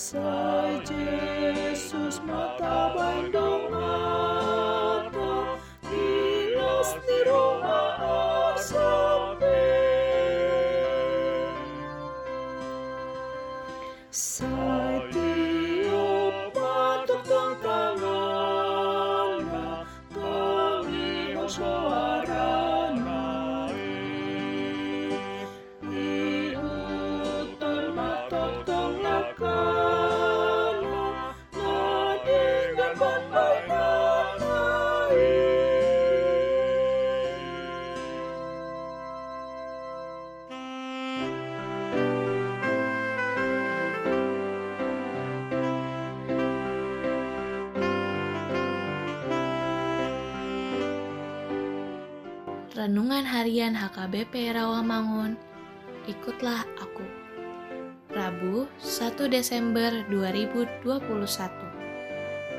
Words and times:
Sai 0.00 0.80
Yesus 0.88 2.24
mata 2.24 2.88
bandung 2.96 3.68
Renungan 52.70 53.26
Harian 53.26 53.74
HKBP 53.74 54.54
Rawamangun. 54.54 55.34
Ikutlah 56.06 56.62
aku. 56.78 57.02
Rabu, 58.14 58.70
1 58.78 59.26
Desember 59.26 59.90
2021. 60.06 60.86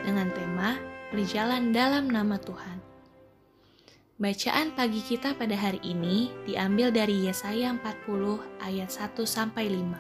Dengan 0.04 0.28
tema 0.36 0.76
Berjalan 1.16 1.72
dalam 1.72 2.12
nama 2.12 2.36
Tuhan. 2.36 2.84
Bacaan 4.20 4.76
pagi 4.76 5.00
kita 5.00 5.32
pada 5.32 5.56
hari 5.56 5.80
ini 5.80 6.28
diambil 6.44 6.92
dari 6.92 7.32
Yesaya 7.32 7.72
40 7.72 8.68
ayat 8.68 8.92
1 8.92 9.16
sampai 9.24 9.72
5. 9.72 9.96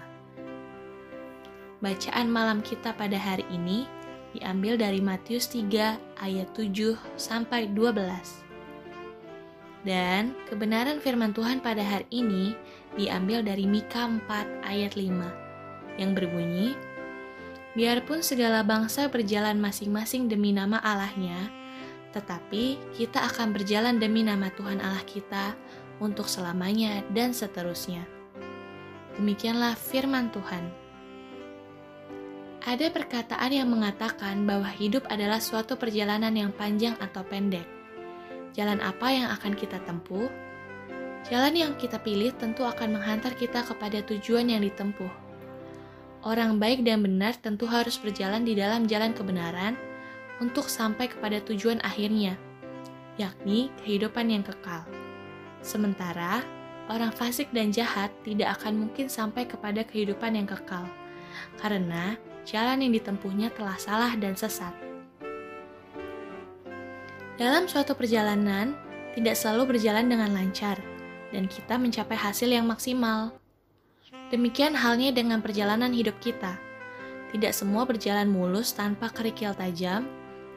Bacaan 1.80 2.28
malam 2.28 2.60
kita 2.60 2.92
pada 3.00 3.16
hari 3.16 3.48
ini 3.48 3.88
diambil 4.36 4.76
dari 4.76 5.00
Matius 5.00 5.48
3 5.56 6.20
ayat 6.20 6.52
7 6.52 7.00
sampai 7.16 7.72
12. 7.72 8.51
Dan 9.82 10.38
kebenaran 10.46 11.02
firman 11.02 11.34
Tuhan 11.34 11.58
pada 11.60 11.82
hari 11.82 12.06
ini 12.14 12.54
diambil 12.94 13.42
dari 13.42 13.66
Mika 13.66 14.06
4 14.06 14.62
ayat 14.62 14.94
5 14.94 15.98
yang 15.98 16.14
berbunyi, 16.14 16.78
Biarpun 17.72 18.20
segala 18.20 18.68
bangsa 18.68 19.08
berjalan 19.08 19.56
masing-masing 19.56 20.28
demi 20.28 20.52
nama 20.52 20.84
Allahnya, 20.84 21.48
tetapi 22.12 22.76
kita 23.00 23.24
akan 23.32 23.56
berjalan 23.56 23.96
demi 23.96 24.28
nama 24.28 24.52
Tuhan 24.52 24.84
Allah 24.84 25.08
kita 25.08 25.56
untuk 26.04 26.28
selamanya 26.28 27.00
dan 27.16 27.32
seterusnya. 27.32 28.04
Demikianlah 29.16 29.80
firman 29.80 30.36
Tuhan. 30.36 30.68
Ada 32.62 32.92
perkataan 32.92 33.52
yang 33.56 33.72
mengatakan 33.72 34.44
bahwa 34.44 34.68
hidup 34.68 35.08
adalah 35.08 35.40
suatu 35.40 35.80
perjalanan 35.80 36.36
yang 36.36 36.52
panjang 36.52 37.00
atau 37.00 37.24
pendek. 37.24 37.81
Jalan 38.52 38.84
apa 38.84 39.08
yang 39.08 39.32
akan 39.32 39.56
kita 39.56 39.80
tempuh? 39.88 40.28
Jalan 41.32 41.56
yang 41.56 41.72
kita 41.80 41.96
pilih 42.04 42.36
tentu 42.36 42.68
akan 42.68 43.00
menghantar 43.00 43.32
kita 43.40 43.64
kepada 43.64 44.04
tujuan 44.04 44.52
yang 44.52 44.60
ditempuh. 44.60 45.08
Orang 46.28 46.60
baik 46.60 46.84
dan 46.84 47.00
benar 47.00 47.40
tentu 47.40 47.64
harus 47.64 47.96
berjalan 47.96 48.44
di 48.44 48.54
dalam 48.54 48.86
jalan 48.92 49.16
kebenaran 49.16 49.80
untuk 50.44 50.68
sampai 50.68 51.08
kepada 51.08 51.40
tujuan 51.48 51.80
akhirnya, 51.82 52.36
yakni 53.16 53.72
kehidupan 53.82 54.28
yang 54.28 54.44
kekal. 54.44 54.84
Sementara 55.64 56.44
orang 56.92 57.16
fasik 57.16 57.48
dan 57.56 57.72
jahat 57.72 58.12
tidak 58.28 58.60
akan 58.60 58.86
mungkin 58.86 59.08
sampai 59.08 59.48
kepada 59.48 59.86
kehidupan 59.88 60.36
yang 60.36 60.50
kekal, 60.50 60.84
karena 61.62 62.20
jalan 62.44 62.84
yang 62.84 62.92
ditempuhnya 62.92 63.48
telah 63.56 63.80
salah 63.80 64.12
dan 64.20 64.36
sesat. 64.36 64.91
Dalam 67.42 67.66
suatu 67.66 67.98
perjalanan, 67.98 68.78
tidak 69.18 69.34
selalu 69.34 69.74
berjalan 69.74 70.06
dengan 70.06 70.30
lancar, 70.30 70.78
dan 71.34 71.50
kita 71.50 71.74
mencapai 71.74 72.14
hasil 72.14 72.46
yang 72.46 72.70
maksimal. 72.70 73.34
Demikian 74.30 74.78
halnya 74.78 75.10
dengan 75.10 75.42
perjalanan 75.42 75.90
hidup 75.90 76.14
kita. 76.22 76.54
Tidak 77.34 77.50
semua 77.50 77.90
berjalan 77.90 78.30
mulus 78.30 78.78
tanpa 78.78 79.10
kerikil 79.10 79.58
tajam, 79.58 80.06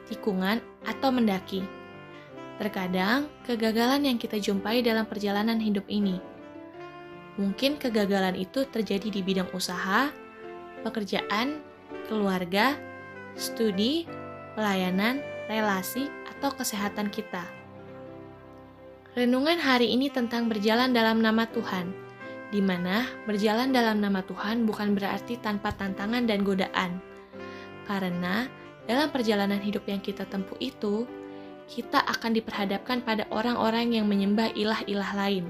tikungan, 0.05 0.61
atau 0.85 1.09
mendaki. 1.09 1.65
Terkadang, 2.61 3.33
kegagalan 3.49 4.05
yang 4.05 4.21
kita 4.21 4.37
jumpai 4.37 4.85
dalam 4.85 5.09
perjalanan 5.09 5.57
hidup 5.57 5.89
ini. 5.89 6.21
Mungkin 7.41 7.81
kegagalan 7.81 8.37
itu 8.37 8.61
terjadi 8.69 9.09
di 9.09 9.25
bidang 9.25 9.49
usaha, 9.57 10.13
pekerjaan, 10.85 11.65
keluarga, 12.05 12.77
studi, 13.33 14.05
pelayanan, 14.53 15.33
relasi, 15.49 16.09
atau 16.35 16.51
kesehatan 16.51 17.09
kita. 17.09 17.45
Renungan 19.15 19.55
hari 19.61 19.95
ini 19.95 20.11
tentang 20.11 20.51
berjalan 20.51 20.91
dalam 20.91 21.23
nama 21.23 21.47
Tuhan, 21.47 21.95
di 22.51 22.59
mana 22.59 23.07
berjalan 23.23 23.71
dalam 23.71 24.03
nama 24.03 24.19
Tuhan 24.19 24.67
bukan 24.67 24.91
berarti 24.91 25.39
tanpa 25.39 25.71
tantangan 25.71 26.27
dan 26.27 26.43
godaan. 26.43 26.99
Karena 27.87 28.49
dalam 28.85 29.09
perjalanan 29.09 29.61
hidup 29.63 29.87
yang 29.87 30.03
kita 30.03 30.27
tempuh 30.27 30.59
itu, 30.59 31.07
kita 31.65 32.03
akan 32.03 32.35
diperhadapkan 32.35 33.01
pada 33.01 33.25
orang-orang 33.33 33.95
yang 33.95 34.05
menyembah 34.05 34.53
ilah-ilah 34.53 35.11
lain, 35.17 35.45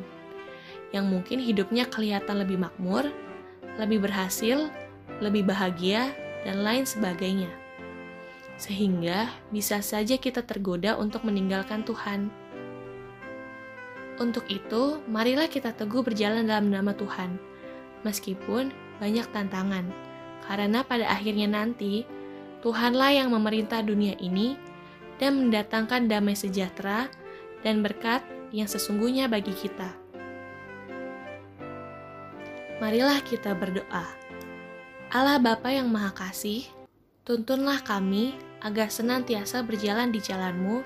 yang 0.94 1.10
mungkin 1.10 1.42
hidupnya 1.42 1.90
kelihatan 1.90 2.40
lebih 2.40 2.62
makmur, 2.62 3.10
lebih 3.82 4.06
berhasil, 4.06 4.70
lebih 5.20 5.44
bahagia, 5.44 6.14
dan 6.46 6.62
lain 6.62 6.86
sebagainya 6.86 7.65
sehingga 8.56 9.28
bisa 9.52 9.84
saja 9.84 10.16
kita 10.16 10.44
tergoda 10.44 10.96
untuk 10.96 11.28
meninggalkan 11.28 11.84
Tuhan. 11.84 12.32
Untuk 14.16 14.48
itu, 14.48 15.04
marilah 15.12 15.52
kita 15.52 15.76
teguh 15.76 16.00
berjalan 16.00 16.48
dalam 16.48 16.72
nama 16.72 16.96
Tuhan, 16.96 17.36
meskipun 18.08 18.72
banyak 19.04 19.28
tantangan, 19.36 19.92
karena 20.48 20.88
pada 20.88 21.12
akhirnya 21.12 21.52
nanti 21.52 22.08
Tuhanlah 22.64 23.12
yang 23.12 23.30
memerintah 23.36 23.84
dunia 23.84 24.16
ini 24.24 24.56
dan 25.20 25.36
mendatangkan 25.36 26.08
damai 26.08 26.34
sejahtera 26.34 27.12
dan 27.60 27.84
berkat 27.84 28.24
yang 28.56 28.72
sesungguhnya 28.72 29.28
bagi 29.28 29.52
kita. 29.52 29.92
Marilah 32.80 33.20
kita 33.20 33.52
berdoa. 33.52 34.08
Allah 35.12 35.40
Bapa 35.40 35.72
yang 35.72 35.88
Maha 35.92 36.12
Kasih, 36.12 36.68
Tuntunlah 37.26 37.82
kami 37.82 38.38
agar 38.66 38.90
senantiasa 38.90 39.62
berjalan 39.62 40.10
di 40.10 40.18
jalanmu 40.18 40.82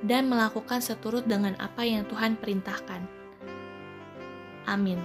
dan 0.00 0.32
melakukan 0.32 0.80
seturut 0.80 1.28
dengan 1.28 1.52
apa 1.60 1.84
yang 1.84 2.08
Tuhan 2.08 2.40
perintahkan. 2.40 3.04
Amin. 4.64 4.96